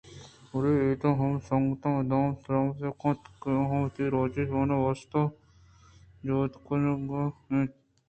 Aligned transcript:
بلے 0.49 0.71
ھُدا 0.81 1.09
ھما 1.19 1.39
سنگتاں 1.49 1.91
مُدام 1.95 2.27
سلامت 2.41 2.77
بہ 2.83 2.89
کنت 3.01 3.21
کہ 3.41 3.49
آ 3.61 3.63
وتی 3.81 4.03
راجی 4.13 4.43
زبان 4.49 4.69
ءِ 4.75 4.83
واست 4.83 5.11
ءَ 5.21 5.33
جُھد 6.25 6.53
کنگ 6.65 7.09
ءَ 7.21 7.35
اَنت۔ 7.49 7.71